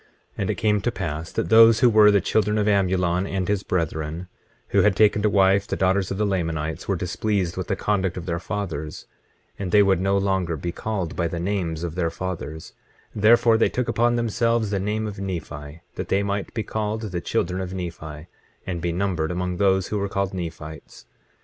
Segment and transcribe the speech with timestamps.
[0.01, 0.07] 25:12
[0.39, 3.61] And it came to pass that those who were the children of Amulon and his
[3.61, 4.27] brethren,
[4.69, 8.17] who had taken to wife the daughters of the Lamanites, were displeased with the conduct
[8.17, 9.05] of their fathers,
[9.59, 12.73] and they would no longer be called by the names of their fathers,
[13.13, 17.21] therefore they took upon themselves the name of Nephi, that they might be called the
[17.21, 18.25] children of Nephi
[18.65, 21.05] and be numbered among those who were called Nephites.